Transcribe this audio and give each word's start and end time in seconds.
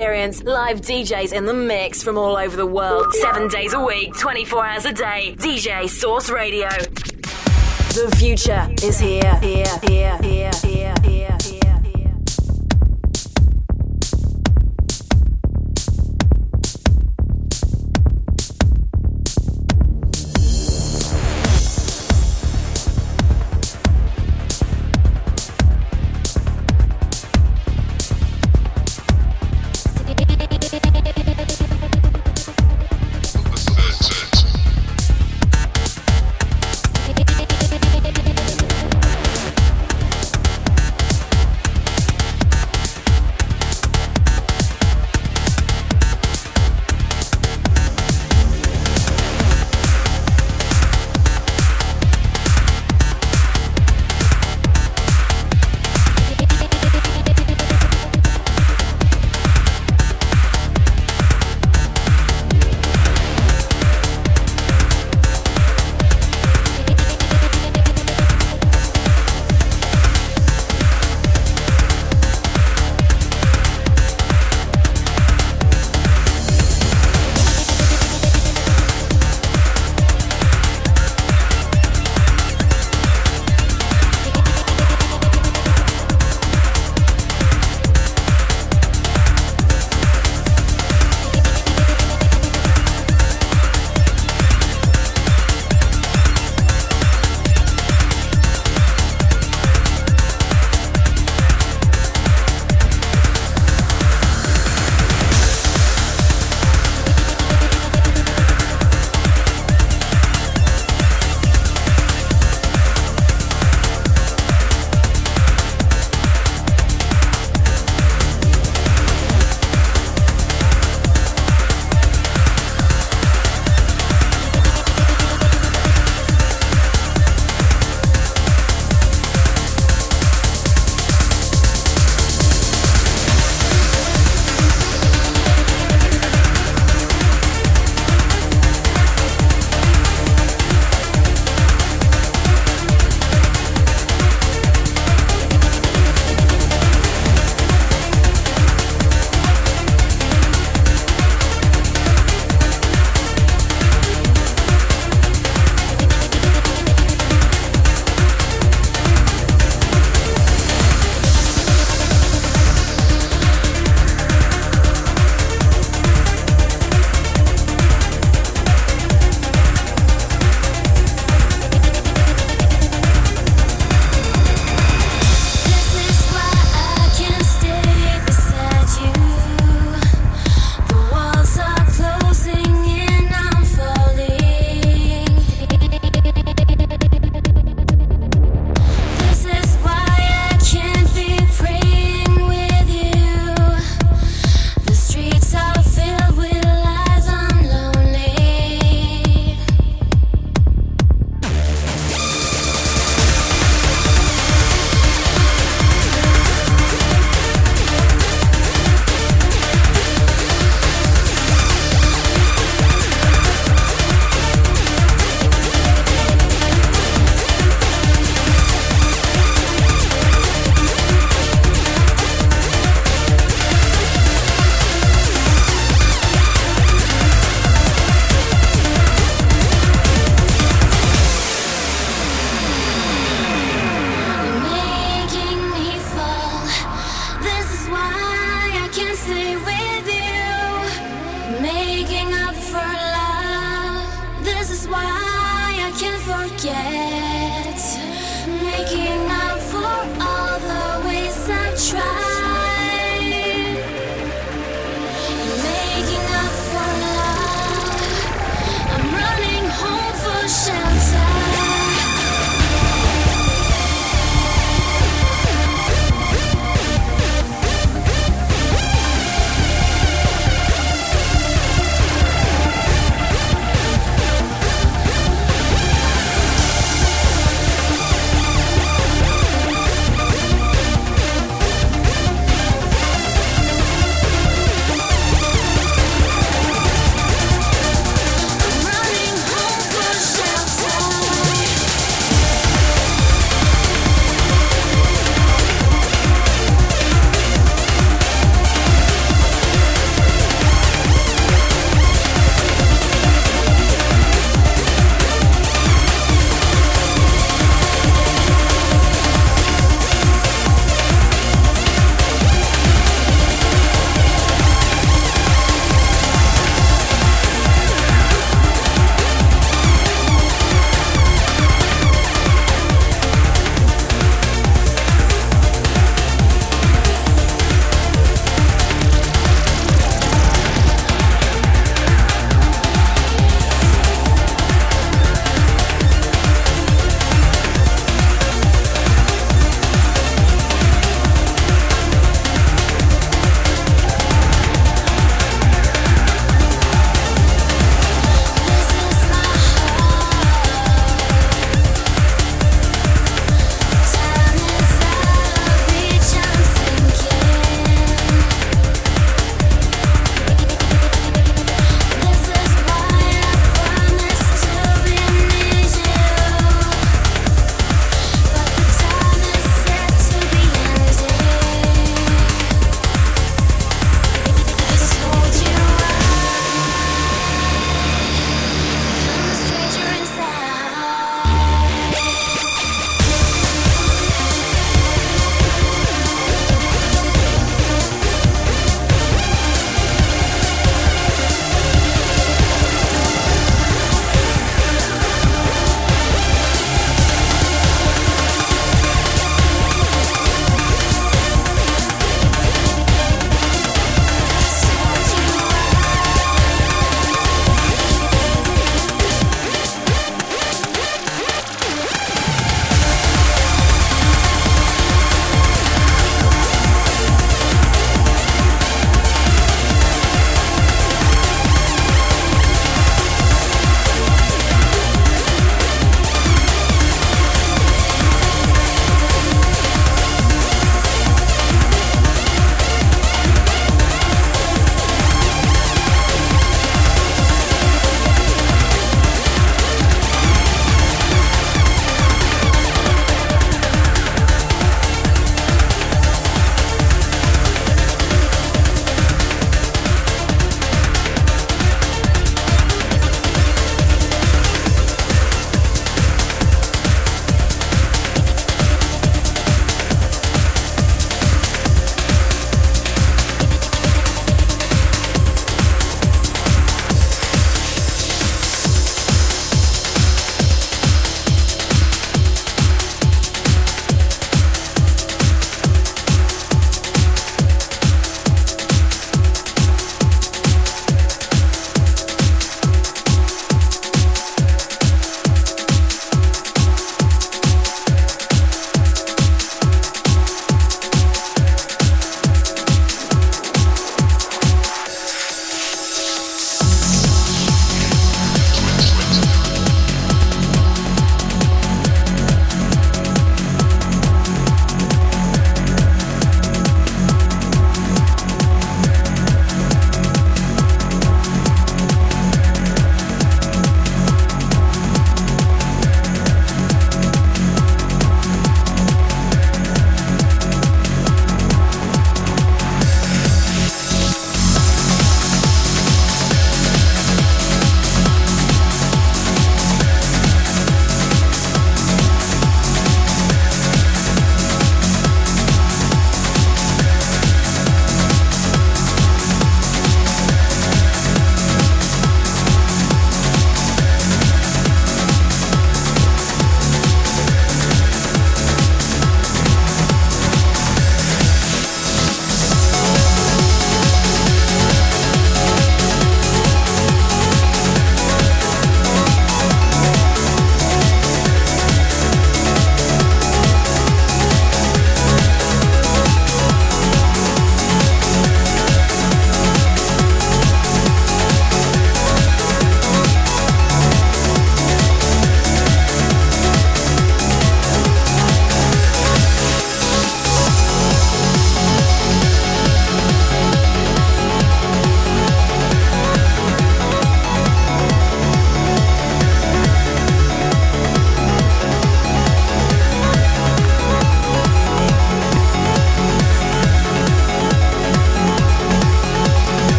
Experience 0.00 0.42
live 0.42 0.80
DJs 0.80 1.32
in 1.32 1.46
the 1.46 1.54
mix 1.54 2.02
from 2.02 2.18
all 2.18 2.36
over 2.36 2.56
the 2.56 2.66
world. 2.66 3.14
Seven 3.14 3.46
days 3.46 3.74
a 3.74 3.80
week, 3.80 4.12
24 4.18 4.66
hours 4.66 4.84
a 4.86 4.92
day. 4.92 5.36
DJ 5.38 5.88
Source 5.88 6.28
Radio. 6.30 6.68
The 6.68 8.12
future 8.18 8.68
is 8.82 8.98
here, 8.98 9.36
here, 9.36 9.64
here, 9.86 10.18
here, 10.20 10.50
here, 10.64 10.94
here. 11.04 11.43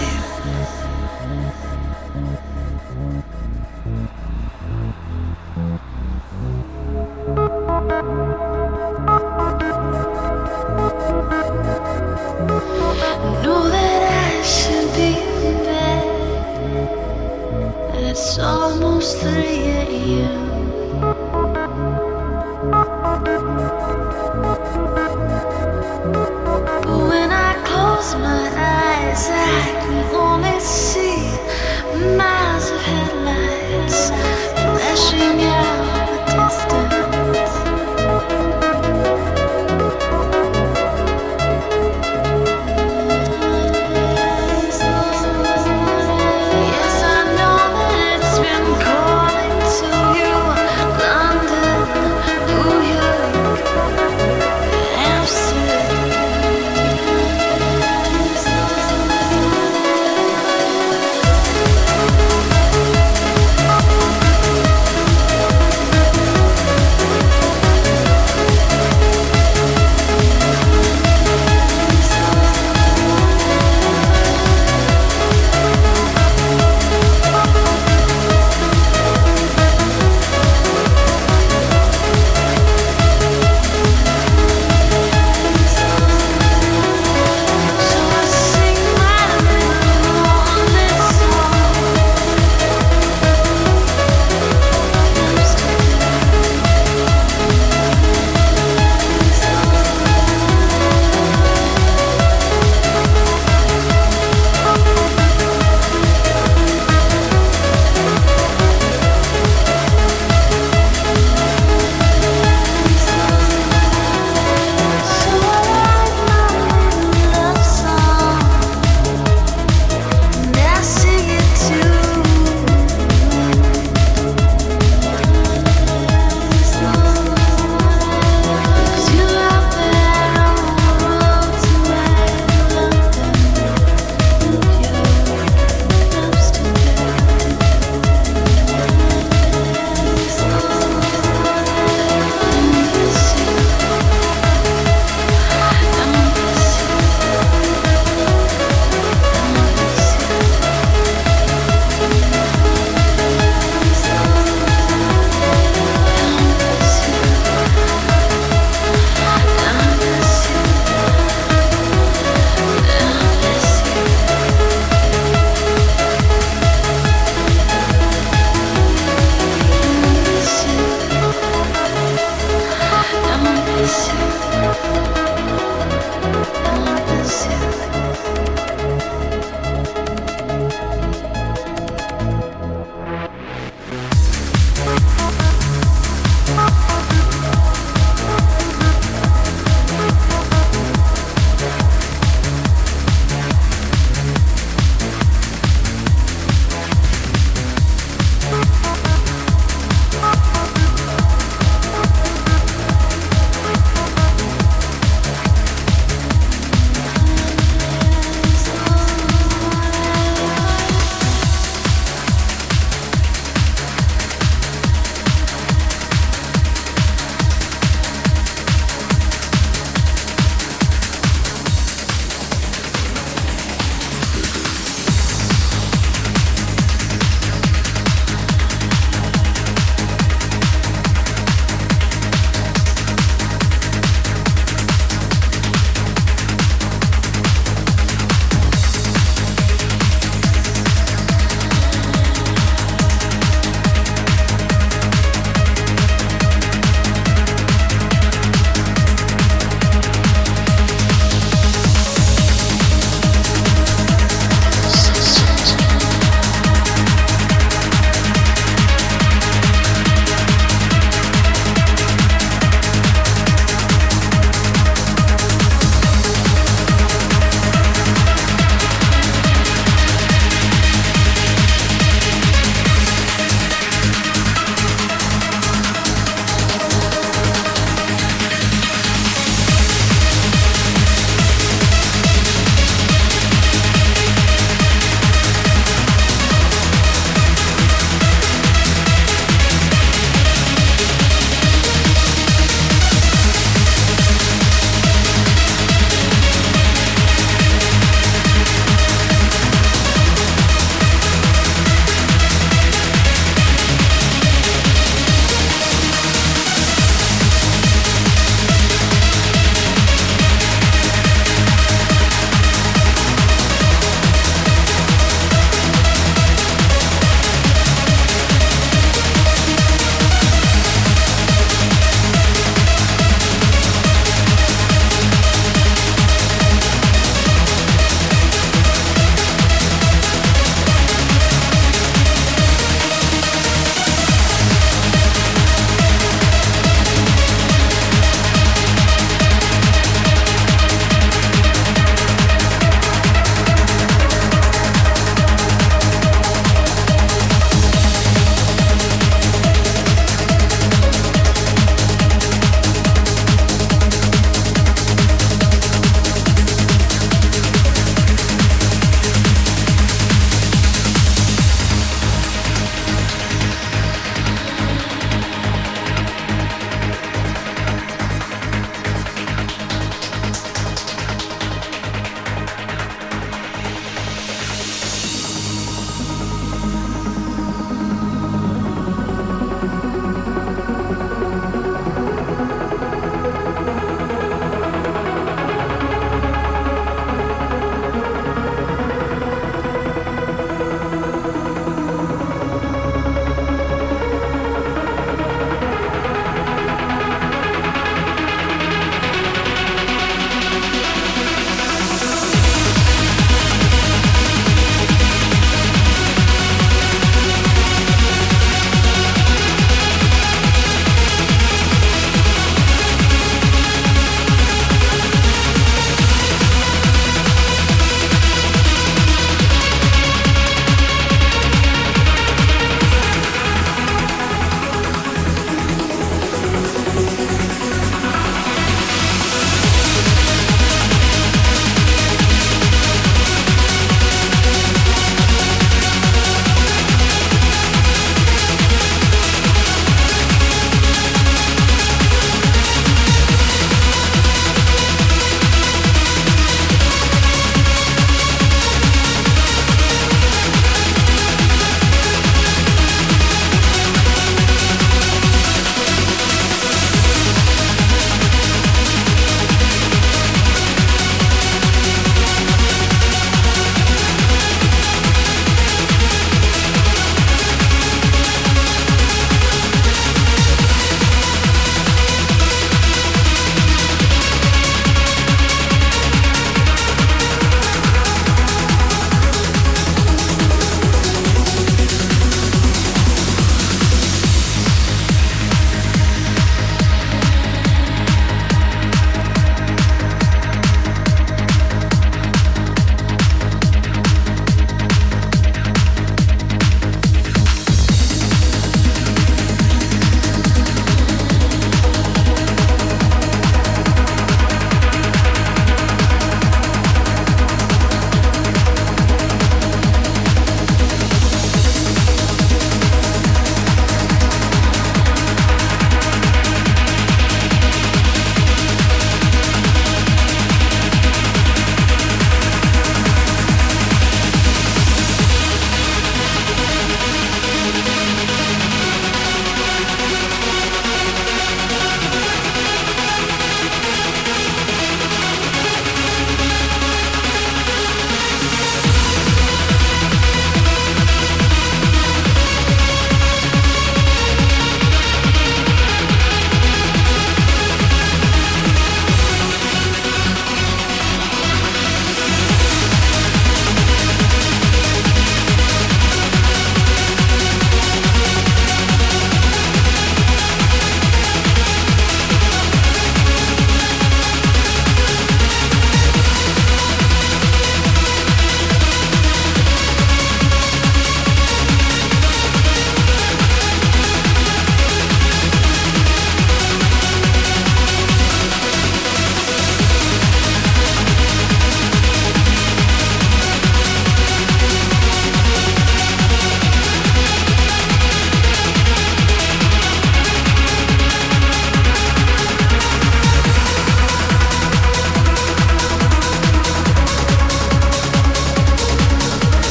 Yes, 0.00 0.79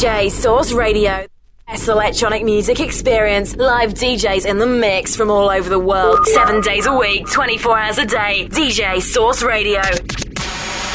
DJ 0.00 0.30
Source 0.30 0.72
Radio. 0.72 1.26
S 1.68 1.86
electronic 1.86 2.42
music 2.42 2.80
experience. 2.80 3.54
Live 3.56 3.92
DJs 3.92 4.46
in 4.46 4.56
the 4.56 4.66
mix 4.66 5.14
from 5.14 5.30
all 5.30 5.50
over 5.50 5.68
the 5.68 5.78
world. 5.78 6.26
Seven 6.28 6.62
days 6.62 6.86
a 6.86 6.96
week, 6.96 7.28
24 7.30 7.78
hours 7.78 7.98
a 7.98 8.06
day. 8.06 8.48
DJ 8.50 9.02
Source 9.02 9.42
Radio. 9.42 9.82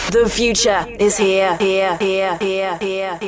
The 0.09 0.27
future 0.27 0.87
is 0.99 1.17
here, 1.17 1.55
here, 1.57 1.95
here, 1.97 2.35
here, 2.37 2.77
here. 2.79 3.19